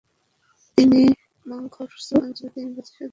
তিনি 0.77 1.01
ম্খার-ছু 1.45 2.13
অঞ্চলে 2.17 2.49
তিন 2.55 2.67
বছর 2.75 2.93
সাধনা 2.93 2.99
করেন। 2.99 3.09